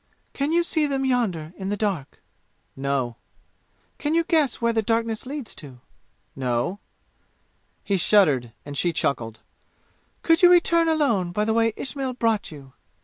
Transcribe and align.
"Can 0.33 0.51
you 0.51 0.63
see 0.63 0.87
them 0.87 1.05
yonder 1.05 1.53
in 1.57 1.69
the 1.69 1.77
dark?" 1.77 2.23
"No." 2.75 3.17
"Can 3.99 4.15
you 4.15 4.23
guess 4.23 4.59
where 4.59 4.73
the 4.73 4.81
darkness 4.81 5.27
leads 5.27 5.53
to?" 5.53 5.79
"No." 6.35 6.79
He 7.83 7.97
shuddered 7.97 8.51
and 8.65 8.75
she 8.75 8.93
chuckled. 8.93 9.41
"Could 10.23 10.41
you 10.41 10.49
return 10.51 10.89
alone 10.89 11.31
by 11.31 11.45
the 11.45 11.53
way 11.53 11.71
Ismail 11.77 12.13
brought 12.13 12.51
you?" 12.51 12.73